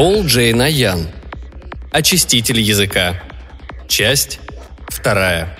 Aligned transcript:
Пол 0.00 0.24
Джейн 0.24 0.62
Аян. 0.62 1.08
Очиститель 1.92 2.58
языка. 2.58 3.22
Часть 3.86 4.40
вторая. 4.88 5.58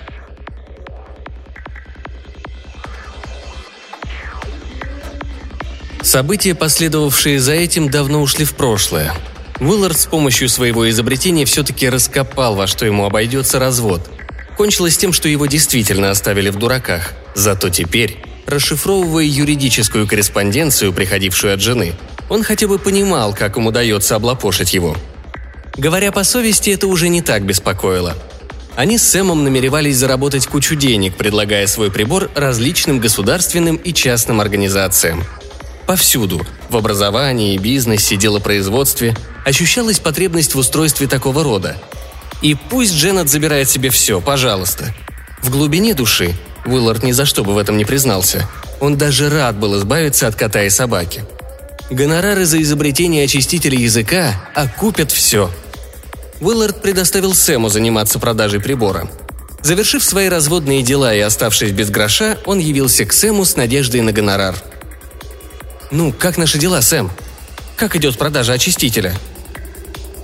События, 6.01 6.55
последовавшие 6.55 7.39
за 7.39 7.53
этим, 7.53 7.91
давно 7.91 8.23
ушли 8.23 8.43
в 8.43 8.55
прошлое. 8.55 9.13
Уиллард 9.59 9.99
с 9.99 10.07
помощью 10.07 10.49
своего 10.49 10.89
изобретения 10.89 11.45
все-таки 11.45 11.87
раскопал, 11.87 12.55
во 12.55 12.65
что 12.65 12.87
ему 12.87 13.05
обойдется 13.05 13.59
развод. 13.59 14.09
Кончилось 14.57 14.97
тем, 14.97 15.13
что 15.13 15.29
его 15.29 15.45
действительно 15.45 16.09
оставили 16.09 16.49
в 16.49 16.55
дураках. 16.55 17.13
Зато 17.35 17.69
теперь, 17.69 18.17
расшифровывая 18.47 19.25
юридическую 19.25 20.07
корреспонденцию, 20.07 20.93
приходившую 20.93 21.53
от 21.53 21.61
жены, 21.61 21.93
он 22.31 22.41
хотя 22.43 22.67
бы 22.67 22.79
понимал, 22.79 23.35
как 23.35 23.57
ему 23.57 23.69
удается 23.69 24.15
облапошить 24.15 24.73
его. 24.73 24.97
Говоря 25.77 26.11
по 26.11 26.23
совести, 26.23 26.71
это 26.71 26.87
уже 26.87 27.09
не 27.09 27.21
так 27.21 27.43
беспокоило. 27.43 28.15
Они 28.75 28.97
с 28.97 29.03
Сэмом 29.03 29.43
намеревались 29.43 29.97
заработать 29.97 30.47
кучу 30.47 30.75
денег, 30.75 31.15
предлагая 31.15 31.67
свой 31.67 31.91
прибор 31.91 32.31
различным 32.33 32.99
государственным 32.99 33.75
и 33.75 33.93
частным 33.93 34.41
организациям– 34.41 35.23
Повсюду, 35.91 36.47
в 36.69 36.77
образовании, 36.77 37.57
бизнесе, 37.57 38.15
делопроизводстве, 38.15 39.13
ощущалась 39.43 39.99
потребность 39.99 40.55
в 40.55 40.57
устройстве 40.57 41.05
такого 41.05 41.43
рода. 41.43 41.75
И 42.41 42.55
пусть 42.55 42.95
Дженнет 42.95 43.29
забирает 43.29 43.69
себе 43.69 43.89
все, 43.89 44.21
пожалуйста. 44.21 44.93
В 45.41 45.49
глубине 45.49 45.93
души, 45.93 46.33
Уиллард 46.65 47.03
ни 47.03 47.11
за 47.11 47.25
что 47.25 47.43
бы 47.43 47.53
в 47.53 47.57
этом 47.57 47.75
не 47.75 47.83
признался, 47.83 48.47
он 48.79 48.97
даже 48.97 49.29
рад 49.29 49.57
был 49.57 49.77
избавиться 49.79 50.27
от 50.27 50.35
кота 50.35 50.63
и 50.63 50.69
собаки. 50.69 51.25
Гонорары 51.91 52.45
за 52.45 52.59
изобретение 52.61 53.25
очистителя 53.25 53.77
языка 53.77 54.49
окупят 54.55 55.11
все. 55.11 55.51
Уиллард 56.39 56.81
предоставил 56.81 57.35
Сэму 57.35 57.69
заниматься 57.69 58.17
продажей 58.17 58.59
прибора. 58.59 59.07
Завершив 59.61 60.03
свои 60.03 60.27
разводные 60.27 60.81
дела 60.81 61.13
и 61.13 61.19
оставшись 61.19 61.71
без 61.71 61.91
гроша, 61.91 62.37
он 62.45 62.57
явился 62.57 63.05
к 63.05 63.13
Сэму 63.13 63.45
с 63.45 63.55
надеждой 63.55 64.01
на 64.01 64.11
гонорар– 64.11 64.55
«Ну, 65.91 66.13
как 66.17 66.37
наши 66.37 66.57
дела, 66.57 66.81
Сэм? 66.81 67.11
Как 67.75 67.97
идет 67.97 68.17
продажа 68.17 68.53
очистителя?» 68.53 69.13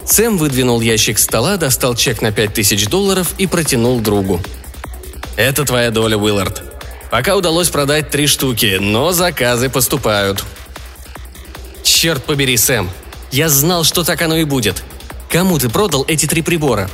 Сэм 0.05 0.37
выдвинул 0.37 0.79
ящик 0.79 1.19
стола, 1.19 1.57
достал 1.57 1.93
чек 1.93 2.21
на 2.21 2.31
5000 2.31 2.87
долларов 2.87 3.33
и 3.37 3.47
протянул 3.47 3.99
другу. 3.99 4.41
«Это 5.35 5.65
твоя 5.65 5.91
доля, 5.91 6.17
Уиллард. 6.17 6.63
Пока 7.11 7.35
удалось 7.35 7.67
продать 7.67 8.09
три 8.09 8.27
штуки, 8.27 8.77
но 8.79 9.11
заказы 9.11 9.69
поступают». 9.69 10.45
«Черт 11.99 12.25
побери, 12.25 12.57
Сэм. 12.57 12.91
Я 13.31 13.49
знал, 13.49 13.83
что 13.83 14.03
так 14.03 14.21
оно 14.21 14.37
и 14.37 14.43
будет. 14.43 14.83
Кому 15.31 15.57
ты 15.57 15.67
продал 15.67 16.05
эти 16.07 16.27
три 16.27 16.43
прибора?» 16.43 16.91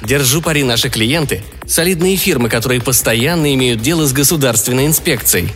Держу 0.00 0.40
пари 0.42 0.62
наши 0.62 0.90
клиенты– 0.90 1.42
солидные 1.66 2.14
фирмы, 2.14 2.48
которые 2.48 2.80
постоянно 2.80 3.52
имеют 3.54 3.82
дело 3.82 4.06
с 4.06 4.12
государственной 4.12 4.86
инспекцией. 4.86 5.48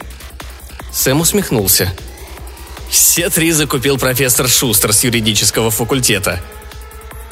Сэм 0.93 1.21
усмехнулся– 1.21 1.95
все 2.91 3.31
три 3.31 3.53
закупил 3.53 3.99
профессор 3.99 4.49
Шустер 4.49 4.93
с 4.93 5.05
юридического 5.05 5.71
факультета. 5.71 6.41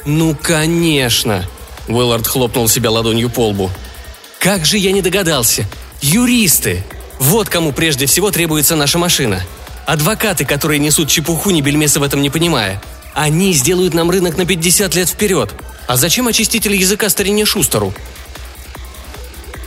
«Ну, 0.05 0.37
конечно!»– 0.41 1.45
Уиллард 1.89 2.27
хлопнул 2.27 2.69
себя 2.69 2.91
ладонью 2.91 3.29
по 3.29 3.49
лбу. 3.49 3.69
«Как 4.39 4.65
же 4.65 4.77
я 4.77 4.93
не 4.93 5.01
догадался! 5.01 5.67
Юристы! 5.99 6.85
Вот 7.19 7.49
кому 7.49 7.73
прежде 7.73 8.05
всего 8.05 8.31
требуется 8.31 8.77
наша 8.77 8.97
машина. 8.97 9.43
Адвокаты, 9.87 10.45
которые 10.45 10.77
несут 10.77 11.09
чепуху, 11.09 11.49
ни 11.49 11.61
бельмеса 11.61 11.99
в 11.99 12.03
этом 12.03 12.21
не 12.21 12.29
понимая. 12.29 12.79
Они 13.15 13.53
сделают 13.53 13.95
нам 13.95 14.11
рынок 14.11 14.37
на 14.37 14.45
50 14.45 14.93
лет 14.93 15.09
вперед. 15.09 15.49
А 15.87 15.97
зачем 15.97 16.27
очиститель 16.27 16.75
языка 16.75 17.09
старине 17.09 17.45
Шустеру?» 17.45 17.91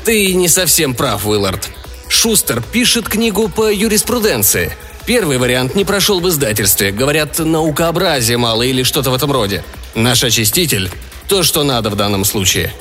«Ты 0.04 0.32
не 0.34 0.46
совсем 0.46 0.94
прав, 0.94 1.26
Уиллард. 1.26 1.68
Шустер 2.08 2.62
пишет 2.62 3.08
книгу 3.08 3.48
по 3.48 3.72
юриспруденции– 3.72 4.72
Первый 5.06 5.38
вариант 5.38 5.74
не 5.74 5.84
прошел 5.84 6.20
в 6.20 6.28
издательстве. 6.28 6.92
Говорят, 6.92 7.38
наукообразия 7.38 8.38
мало 8.38 8.62
или 8.62 8.82
что-то 8.84 9.10
в 9.10 9.14
этом 9.14 9.32
роде. 9.32 9.64
Наш 9.94 10.22
очиститель– 10.22 10.90
то, 11.28 11.42
что 11.42 11.64
надо 11.64 11.90
в 11.90 11.96
данном 11.96 12.24
случае. 12.24 12.72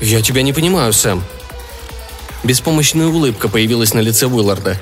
«Я 0.00 0.22
тебя 0.22 0.42
не 0.42 0.52
понимаю, 0.52 0.92
Сэм». 0.92 1.24
Беспомощная 2.44 3.06
улыбка 3.06 3.48
появилась 3.48 3.94
на 3.94 4.00
лице 4.00 4.26
Уилларда. 4.26 4.80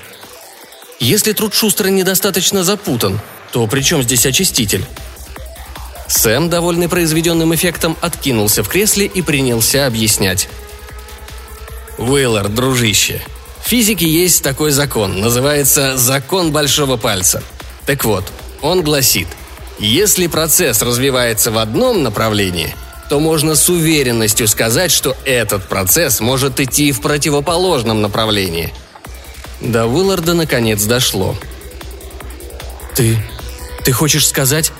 «Если 1.02 1.32
труд 1.32 1.52
Шустера 1.52 1.88
недостаточно 1.88 2.62
запутан, 2.62 3.18
то 3.50 3.66
при 3.66 3.80
чем 3.80 4.04
здесь 4.04 4.24
очиститель?» 4.24 4.86
Сэм, 6.06 6.48
довольный 6.48 6.88
произведенным 6.88 7.52
эффектом, 7.52 7.96
откинулся 8.00 8.62
в 8.62 8.68
кресле 8.68 9.06
и 9.06 9.20
принялся 9.20 9.86
объяснять. 9.86 10.48
«Уиллард, 11.98 12.54
дружище, 12.54 13.20
в 13.64 13.68
физике 13.68 14.06
есть 14.06 14.44
такой 14.44 14.70
закон, 14.70 15.20
называется 15.20 15.96
«закон 15.96 16.52
большого 16.52 16.96
пальца». 16.96 17.42
Так 17.84 18.04
вот, 18.04 18.32
он 18.60 18.82
гласит, 18.82 19.26
если 19.80 20.28
процесс 20.28 20.82
развивается 20.82 21.50
в 21.50 21.58
одном 21.58 22.04
направлении, 22.04 22.76
то 23.08 23.18
можно 23.18 23.56
с 23.56 23.68
уверенностью 23.68 24.46
сказать, 24.46 24.92
что 24.92 25.16
этот 25.24 25.64
процесс 25.68 26.20
может 26.20 26.60
идти 26.60 26.92
в 26.92 27.00
противоположном 27.00 28.02
направлении. 28.02 28.72
До 29.62 29.86
Уилларда 29.86 30.34
наконец 30.34 30.82
дошло. 30.84 31.36
«Ты... 32.94 33.16
ты 33.84 33.92
хочешь 33.92 34.26
сказать... 34.26 34.72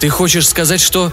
ты 0.00 0.08
хочешь 0.08 0.48
сказать, 0.48 0.80
что...» 0.80 1.12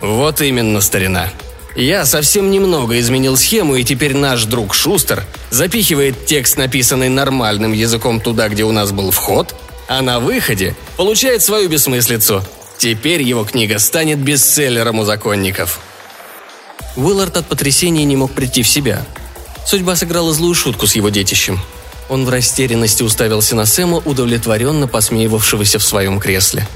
«Вот 0.00 0.40
именно, 0.40 0.80
старина», 0.80 1.30
я 1.76 2.04
совсем 2.04 2.50
немного 2.50 2.98
изменил 2.98 3.36
схему, 3.36 3.76
и 3.76 3.84
теперь 3.84 4.16
наш 4.16 4.44
друг 4.44 4.74
Шустер 4.74 5.24
запихивает 5.50 6.26
текст, 6.26 6.56
написанный 6.56 7.08
нормальным 7.08 7.72
языком 7.72 8.20
туда, 8.20 8.48
где 8.48 8.64
у 8.64 8.72
нас 8.72 8.90
был 8.90 9.12
вход, 9.12 9.54
а 9.86 10.02
на 10.02 10.18
выходе 10.18 10.74
получает 10.96 11.42
свою 11.42 11.68
бессмыслицу. 11.68 12.44
Теперь 12.76 13.22
его 13.22 13.44
книга 13.44 13.78
станет 13.78 14.18
бестселлером 14.18 14.98
у 14.98 15.04
законников. 15.04 15.80
Уиллард 16.96 17.36
от 17.36 17.46
потрясения 17.46 18.04
не 18.04 18.16
мог 18.16 18.32
прийти 18.32 18.62
в 18.62 18.68
себя. 18.68 19.06
Судьба 19.64 19.94
сыграла 19.94 20.32
злую 20.32 20.54
шутку 20.54 20.88
с 20.88 20.96
его 20.96 21.08
детищем. 21.08 21.60
Он 22.10 22.26
в 22.26 22.28
растерянности 22.28 23.04
уставился 23.04 23.54
на 23.54 23.64
Сэма, 23.66 23.98
удовлетворенно 23.98 24.88
посмеивавшегося 24.88 25.78
в 25.78 25.84
своем 25.84 26.18
кресле. 26.18 26.66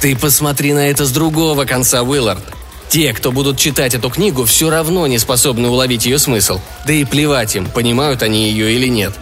«Ты 0.00 0.16
посмотри 0.16 0.72
на 0.72 0.90
это 0.90 1.06
с 1.06 1.12
другого 1.12 1.64
конца, 1.64 2.02
Уиллард. 2.02 2.42
Те, 2.88 3.12
кто 3.14 3.30
будут 3.30 3.58
читать 3.58 3.94
эту 3.94 4.10
книгу, 4.10 4.44
все 4.46 4.68
равно 4.68 5.06
не 5.06 5.20
способны 5.20 5.68
уловить 5.68 6.06
ее 6.06 6.18
смысл. 6.18 6.60
Да 6.84 6.92
и 6.92 7.04
плевать 7.04 7.54
им, 7.54 7.66
понимают 7.70 8.24
они 8.24 8.50
ее 8.50 8.74
или 8.74 8.88
нет. 8.88 9.14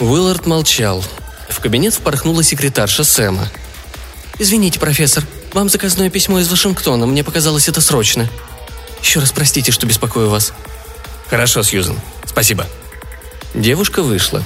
Уиллард 0.00 0.46
молчал. 0.46 1.04
В 1.50 1.60
кабинет 1.60 1.92
впорхнула 1.92 2.42
секретарша 2.42 3.04
Сэма. 3.04 3.46
«Извините, 4.38 4.80
профессор, 4.80 5.26
вам 5.52 5.68
заказное 5.68 6.08
письмо 6.08 6.40
из 6.40 6.48
Вашингтона, 6.48 7.04
мне 7.04 7.22
показалось 7.22 7.68
это 7.68 7.82
срочно. 7.82 8.26
Еще 9.02 9.20
раз 9.20 9.32
простите, 9.32 9.70
что 9.70 9.86
беспокою 9.86 10.30
вас». 10.30 10.54
«Хорошо, 11.30 11.62
Сьюзен, 11.62 11.98
спасибо». 12.26 12.66
Девушка 13.54 14.02
вышла. 14.02 14.42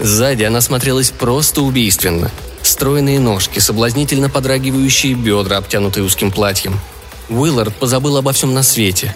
Сзади 0.00 0.42
она 0.42 0.60
смотрелась 0.60 1.10
просто 1.10 1.62
убийственно. 1.62 2.32
Стройные 2.62 3.20
ножки, 3.20 3.60
соблазнительно 3.60 4.28
подрагивающие 4.28 5.14
бедра, 5.14 5.58
обтянутые 5.58 6.04
узким 6.04 6.32
платьем– 6.32 6.80
Уиллард 7.32 7.74
позабыл 7.76 8.16
обо 8.16 8.32
всем 8.32 8.54
на 8.54 8.62
свете. 8.62 9.14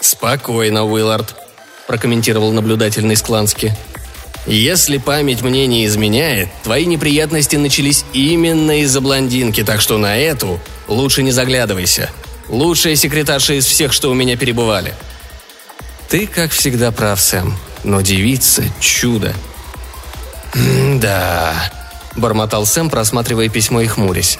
«Спокойно, 0.00 0.84
Уиллард»,– 0.84 1.34
прокомментировал 1.86 2.52
наблюдательный 2.52 3.16
Склански. 3.16 3.76
«Если 4.46 4.98
память 4.98 5.42
мне 5.42 5.66
не 5.66 5.86
изменяет, 5.86 6.48
твои 6.62 6.84
неприятности 6.84 7.56
начались 7.56 8.04
именно 8.12 8.82
из-за 8.82 9.00
блондинки, 9.00 9.62
так 9.62 9.80
что 9.80 9.98
на 9.98 10.16
эту 10.16 10.60
лучше 10.86 11.22
не 11.22 11.30
заглядывайся. 11.30 12.10
Лучшая 12.48 12.94
секретарша 12.94 13.54
из 13.54 13.64
всех, 13.64 13.92
что 13.92 14.10
у 14.10 14.14
меня 14.14 14.36
перебывали». 14.36 14.94
«Ты, 16.08 16.26
как 16.26 16.52
всегда, 16.52 16.90
прав, 16.90 17.20
Сэм. 17.20 17.56
Но 17.82 18.00
девица– 18.00 18.64
чудо». 18.80 19.34
«Да»,– 21.00 21.72
бормотал 22.16 22.66
Сэм, 22.66 22.90
просматривая 22.90 23.48
письмо 23.48 23.80
и 23.80 23.86
хмурясь. 23.86 24.38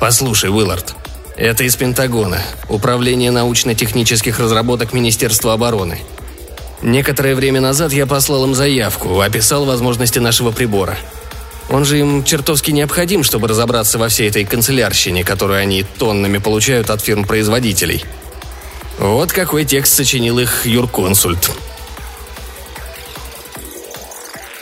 «Послушай, 0.00 0.50
Уиллард, 0.50 0.94
это 1.36 1.64
из 1.64 1.76
Пентагона, 1.76 2.42
Управление 2.68 3.30
научно-технических 3.30 4.38
разработок 4.38 4.92
Министерства 4.92 5.52
обороны. 5.52 6.00
Некоторое 6.82 7.34
время 7.34 7.60
назад 7.60 7.92
я 7.92 8.06
послал 8.06 8.44
им 8.44 8.54
заявку, 8.54 9.20
описал 9.20 9.64
возможности 9.64 10.18
нашего 10.18 10.50
прибора. 10.50 10.96
Он 11.70 11.84
же 11.84 11.98
им 11.98 12.24
чертовски 12.24 12.70
необходим, 12.72 13.24
чтобы 13.24 13.48
разобраться 13.48 13.98
во 13.98 14.08
всей 14.08 14.28
этой 14.28 14.44
канцелярщине, 14.44 15.24
которую 15.24 15.58
они 15.58 15.82
тоннами 15.82 16.38
получают 16.38 16.90
от 16.90 17.00
фирм-производителей. 17.00 18.04
Вот 18.98 19.32
какой 19.32 19.64
текст 19.64 19.94
сочинил 19.94 20.38
их 20.38 20.66
юрконсульт. 20.66 21.50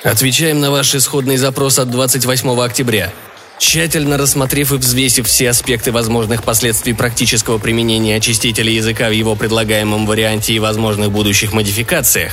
Отвечаем 0.02 0.60
на 0.60 0.70
ваш 0.70 0.94
исходный 0.94 1.36
запрос 1.36 1.78
от 1.78 1.90
28 1.90 2.60
октября. 2.60 3.12
Тщательно 3.58 4.18
рассмотрев 4.18 4.72
и 4.72 4.76
взвесив 4.76 5.28
все 5.28 5.50
аспекты 5.50 5.92
возможных 5.92 6.42
последствий 6.42 6.92
практического 6.92 7.58
применения 7.58 8.16
очистителя 8.16 8.72
языка 8.72 9.08
в 9.08 9.12
его 9.12 9.36
предлагаемом 9.36 10.06
варианте 10.06 10.54
и 10.54 10.58
возможных 10.58 11.12
будущих 11.12 11.52
модификациях, 11.52 12.32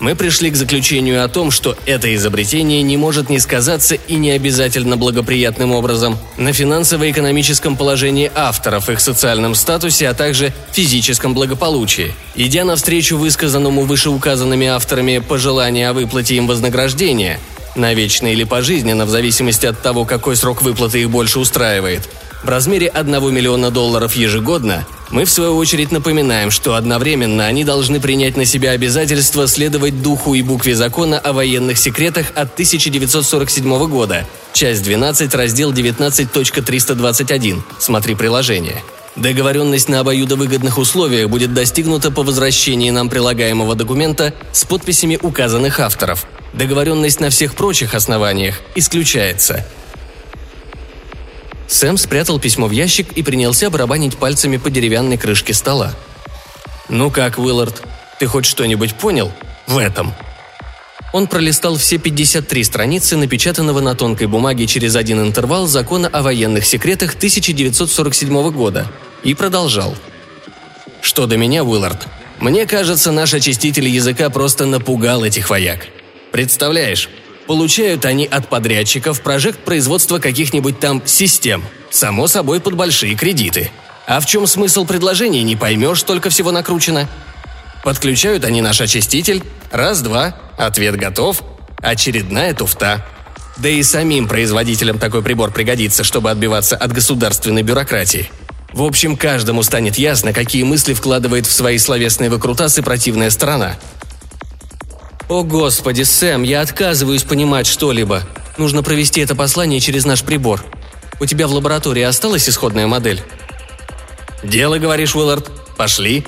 мы 0.00 0.14
пришли 0.14 0.50
к 0.50 0.56
заключению 0.56 1.24
о 1.24 1.28
том, 1.28 1.50
что 1.50 1.76
это 1.86 2.14
изобретение 2.14 2.82
не 2.82 2.96
может 2.96 3.28
не 3.30 3.38
сказаться 3.38 3.94
и 3.94 4.14
не 4.14 4.30
обязательно 4.30 4.96
благоприятным 4.96 5.72
образом 5.72 6.18
на 6.36 6.52
финансово-экономическом 6.52 7.76
положении 7.76 8.30
авторов, 8.34 8.88
их 8.88 9.00
социальном 9.00 9.54
статусе, 9.54 10.08
а 10.08 10.14
также 10.14 10.52
физическом 10.72 11.34
благополучии. 11.34 12.14
Идя 12.34 12.64
навстречу 12.64 13.16
высказанному 13.16 13.82
вышеуказанными 13.82 14.66
авторами 14.66 15.18
пожелания 15.18 15.88
о 15.88 15.92
выплате 15.92 16.36
им 16.36 16.46
вознаграждения– 16.46 17.40
навечно 17.78 18.26
или 18.26 18.44
пожизненно, 18.44 19.06
в 19.06 19.10
зависимости 19.10 19.66
от 19.66 19.80
того, 19.80 20.04
какой 20.04 20.36
срок 20.36 20.62
выплаты 20.62 21.00
их 21.00 21.10
больше 21.10 21.38
устраивает. 21.38 22.08
В 22.42 22.48
размере 22.48 22.88
1 22.88 23.34
миллиона 23.34 23.70
долларов 23.70 24.14
ежегодно 24.14 24.86
мы, 25.10 25.24
в 25.24 25.30
свою 25.30 25.56
очередь, 25.56 25.92
напоминаем, 25.92 26.50
что 26.50 26.74
одновременно 26.74 27.46
они 27.46 27.64
должны 27.64 28.00
принять 28.00 28.36
на 28.36 28.44
себя 28.44 28.72
обязательство 28.72 29.46
следовать 29.46 30.02
духу 30.02 30.34
и 30.34 30.42
букве 30.42 30.74
закона 30.74 31.18
о 31.18 31.32
военных 31.32 31.78
секретах 31.78 32.30
от 32.34 32.52
1947 32.52 33.88
года, 33.88 34.26
часть 34.52 34.82
12, 34.82 35.34
раздел 35.34 35.72
19.321, 35.72 37.62
смотри 37.78 38.14
приложение. 38.14 38.82
Договоренность 39.16 39.88
на 39.88 40.00
обоюдовыгодных 40.00 40.78
условиях 40.78 41.28
будет 41.28 41.52
достигнута 41.52 42.10
по 42.10 42.22
возвращении 42.22 42.90
нам 42.90 43.08
прилагаемого 43.08 43.74
документа 43.74 44.32
с 44.52 44.64
подписями 44.64 45.18
указанных 45.20 45.80
авторов– 45.80 46.26
Договоренность 46.52 47.20
на 47.20 47.30
всех 47.30 47.54
прочих 47.54 47.94
основаниях 47.94 48.60
исключается. 48.74 49.66
Сэм 51.68 51.98
спрятал 51.98 52.40
письмо 52.40 52.66
в 52.66 52.70
ящик 52.70 53.12
и 53.12 53.22
принялся 53.22 53.68
барабанить 53.68 54.16
пальцами 54.16 54.56
по 54.56 54.70
деревянной 54.70 55.18
крышке 55.18 55.52
стола. 55.52 55.94
«Ну 56.88 57.10
как, 57.10 57.38
Уиллард, 57.38 57.82
ты 58.18 58.26
хоть 58.26 58.46
что-нибудь 58.46 58.94
понял 58.94 59.30
в 59.66 59.76
этом?» 59.76 60.14
Он 61.12 61.26
пролистал 61.26 61.76
все 61.76 61.98
53 61.98 62.64
страницы, 62.64 63.16
напечатанного 63.16 63.80
на 63.80 63.94
тонкой 63.94 64.26
бумаге 64.26 64.66
через 64.66 64.96
один 64.96 65.20
интервал 65.20 65.66
закона 65.66 66.08
о 66.08 66.22
военных 66.22 66.66
секретах 66.66 67.14
1947 67.14 68.50
года, 68.50 68.90
и 69.22 69.34
продолжал. 69.34 69.94
«Что 71.02 71.26
до 71.26 71.36
меня, 71.36 71.64
Уиллард, 71.64 72.06
мне 72.40 72.66
кажется, 72.66 73.12
наш 73.12 73.34
очиститель 73.34 73.88
языка 73.88 74.30
просто 74.30 74.64
напугал 74.64 75.24
этих 75.24 75.50
вояк. 75.50 75.88
Представляешь, 76.30 77.08
получают 77.48 78.04
они 78.04 78.26
от 78.26 78.48
подрядчиков 78.48 79.22
прожект 79.22 79.60
производства 79.60 80.18
каких-нибудь 80.18 80.78
там 80.78 81.02
систем, 81.06 81.64
само 81.90 82.28
собой 82.28 82.60
под 82.60 82.74
большие 82.74 83.16
кредиты. 83.16 83.70
А 84.06 84.20
в 84.20 84.26
чем 84.26 84.46
смысл 84.46 84.84
предложения, 84.84 85.42
не 85.42 85.56
поймешь, 85.56 86.00
столько 86.00 86.28
всего 86.28 86.52
накручено. 86.52 87.08
Подключают 87.82 88.44
они 88.44 88.60
наш 88.60 88.80
очиститель, 88.82 89.42
раз-два, 89.72 90.36
ответ 90.58 90.96
готов, 90.96 91.42
очередная 91.78 92.52
туфта. 92.52 93.04
Да 93.56 93.68
и 93.68 93.82
самим 93.82 94.28
производителям 94.28 94.98
такой 94.98 95.22
прибор 95.22 95.50
пригодится, 95.50 96.04
чтобы 96.04 96.30
отбиваться 96.30 96.76
от 96.76 96.92
государственной 96.92 97.62
бюрократии. 97.62 98.30
В 98.74 98.82
общем, 98.82 99.16
каждому 99.16 99.62
станет 99.62 99.96
ясно, 99.96 100.34
какие 100.34 100.64
мысли 100.64 100.92
вкладывает 100.92 101.46
в 101.46 101.52
свои 101.52 101.78
словесные 101.78 102.28
выкрутасы 102.28 102.82
противная 102.82 103.30
сторона– 103.30 103.76
«О 105.28 105.42
господи, 105.42 106.02
Сэм, 106.04 106.42
я 106.42 106.62
отказываюсь 106.62 107.22
понимать 107.22 107.66
что-либо. 107.66 108.22
Нужно 108.56 108.82
провести 108.82 109.20
это 109.20 109.34
послание 109.34 109.78
через 109.78 110.06
наш 110.06 110.22
прибор. 110.22 110.64
У 111.20 111.26
тебя 111.26 111.46
в 111.46 111.52
лаборатории 111.52 112.02
осталась 112.02 112.48
исходная 112.48 112.86
модель?» 112.86 113.22
«Дело, 114.42 114.78
говоришь, 114.78 115.14
Уиллард. 115.14 115.50
Пошли». 115.76 116.24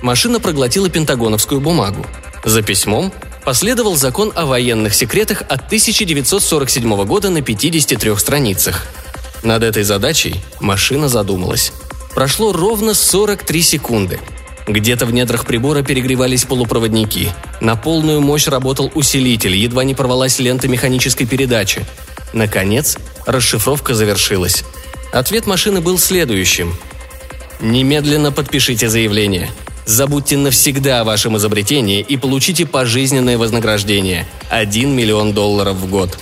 Машина 0.00 0.38
проглотила 0.38 0.88
пентагоновскую 0.88 1.60
бумагу. 1.60 2.06
За 2.44 2.62
письмом 2.62 3.12
последовал 3.44 3.96
закон 3.96 4.32
о 4.36 4.46
военных 4.46 4.94
секретах 4.94 5.42
от 5.42 5.66
1947 5.66 7.04
года 7.04 7.30
на 7.30 7.42
53 7.42 8.16
страницах. 8.16 8.86
Над 9.42 9.64
этой 9.64 9.82
задачей 9.82 10.36
машина 10.60 11.08
задумалась. 11.08 11.72
Прошло 12.14 12.52
ровно 12.52 12.94
43 12.94 13.62
секунды– 13.62 14.20
где-то 14.66 15.06
в 15.06 15.12
недрах 15.12 15.46
прибора 15.46 15.82
перегревались 15.82 16.44
полупроводники. 16.44 17.32
На 17.60 17.76
полную 17.76 18.20
мощь 18.20 18.46
работал 18.46 18.90
усилитель, 18.94 19.56
едва 19.56 19.84
не 19.84 19.94
порвалась 19.94 20.38
лента 20.38 20.68
механической 20.68 21.24
передачи. 21.24 21.84
Наконец, 22.32 22.96
расшифровка 23.26 23.94
завершилась. 23.94 24.64
Ответ 25.12 25.46
машины 25.46 25.80
был 25.80 25.98
следующим. 25.98 26.74
«Немедленно 27.60 28.32
подпишите 28.32 28.88
заявление. 28.88 29.50
Забудьте 29.84 30.36
навсегда 30.36 31.00
о 31.00 31.04
вашем 31.04 31.36
изобретении 31.36 32.00
и 32.00 32.16
получите 32.16 32.64
пожизненное 32.64 33.36
вознаграждение– 33.36 34.26
1 34.50 34.94
миллион 34.94 35.34
долларов 35.34 35.76
в 35.76 35.90
год. 35.90 36.16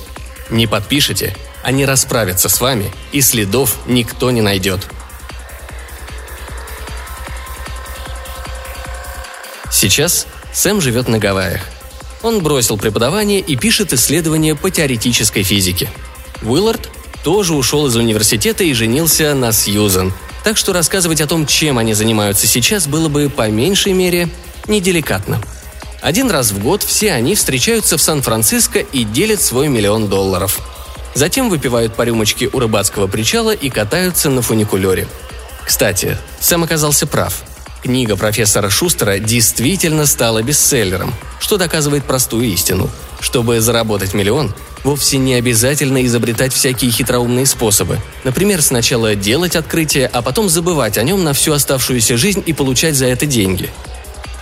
Не 0.50 0.66
подпишите, 0.66 1.36
они 1.62 1.84
расправятся 1.84 2.48
с 2.48 2.60
вами, 2.60 2.90
и 3.12 3.20
следов 3.20 3.76
никто 3.86 4.30
не 4.30 4.40
найдет». 4.40 4.88
Сейчас 9.70 10.26
Сэм 10.52 10.80
живет 10.80 11.08
на 11.08 11.18
Гавайях. 11.18 11.62
Он 12.22 12.40
бросил 12.40 12.76
преподавание 12.76 13.40
и 13.40 13.56
пишет 13.56 13.92
исследования 13.92 14.54
по 14.54 14.70
теоретической 14.70 15.42
физике. 15.42 15.88
Уиллард 16.42 16.90
тоже 17.22 17.54
ушел 17.54 17.86
из 17.86 17.96
университета 17.96 18.64
и 18.64 18.72
женился 18.72 19.34
на 19.34 19.52
Сьюзен. 19.52 20.12
Так 20.44 20.56
что 20.56 20.72
рассказывать 20.72 21.20
о 21.20 21.26
том, 21.26 21.46
чем 21.46 21.78
они 21.78 21.94
занимаются 21.94 22.46
сейчас, 22.46 22.86
было 22.86 23.08
бы 23.08 23.28
по 23.28 23.48
меньшей 23.48 23.92
мере 23.92 24.28
неделикатно. 24.66 25.40
Один 26.00 26.30
раз 26.30 26.52
в 26.52 26.62
год 26.62 26.82
все 26.82 27.12
они 27.12 27.34
встречаются 27.34 27.96
в 27.96 28.02
Сан-Франциско 28.02 28.78
и 28.78 29.04
делят 29.04 29.42
свой 29.42 29.68
миллион 29.68 30.08
долларов. 30.08 30.60
Затем 31.14 31.48
выпивают 31.50 31.94
по 31.94 32.02
рюмочке 32.02 32.48
у 32.52 32.60
рыбацкого 32.60 33.08
причала 33.08 33.52
и 33.52 33.68
катаются 33.68 34.30
на 34.30 34.42
фуникулере. 34.42 35.08
Кстати, 35.64 36.16
Сэм 36.40 36.62
оказался 36.62 37.06
прав. 37.06 37.42
Книга 37.82 38.16
профессора 38.16 38.70
Шустера 38.70 39.18
действительно 39.18 40.04
стала 40.06 40.42
бестселлером, 40.42 41.14
что 41.38 41.56
доказывает 41.56 42.04
простую 42.04 42.46
истину. 42.46 42.90
Чтобы 43.20 43.60
заработать 43.60 44.14
миллион, 44.14 44.52
вовсе 44.84 45.18
не 45.18 45.34
обязательно 45.34 46.04
изобретать 46.04 46.52
всякие 46.52 46.90
хитроумные 46.90 47.46
способы. 47.46 47.98
Например, 48.24 48.62
сначала 48.62 49.14
делать 49.14 49.56
открытие, 49.56 50.06
а 50.06 50.22
потом 50.22 50.48
забывать 50.48 50.98
о 50.98 51.02
нем 51.02 51.22
на 51.22 51.32
всю 51.32 51.52
оставшуюся 51.52 52.16
жизнь 52.16 52.42
и 52.44 52.52
получать 52.52 52.96
за 52.96 53.06
это 53.06 53.26
деньги. 53.26 53.70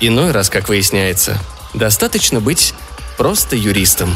Иной 0.00 0.30
раз, 0.32 0.50
как 0.50 0.68
выясняется, 0.68 1.38
достаточно 1.74 2.40
быть 2.40 2.74
просто 3.16 3.56
юристом. 3.56 4.14